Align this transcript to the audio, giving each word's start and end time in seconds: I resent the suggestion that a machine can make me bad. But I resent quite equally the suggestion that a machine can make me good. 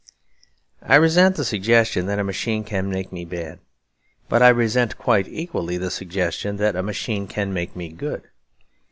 I 0.81 0.95
resent 0.95 1.35
the 1.35 1.45
suggestion 1.45 2.07
that 2.07 2.17
a 2.17 2.23
machine 2.23 2.63
can 2.63 2.89
make 2.89 3.11
me 3.11 3.23
bad. 3.23 3.59
But 4.29 4.41
I 4.41 4.49
resent 4.49 4.97
quite 4.97 5.27
equally 5.27 5.77
the 5.77 5.91
suggestion 5.91 6.57
that 6.57 6.75
a 6.75 6.81
machine 6.81 7.27
can 7.27 7.53
make 7.53 7.75
me 7.75 7.89
good. 7.89 8.23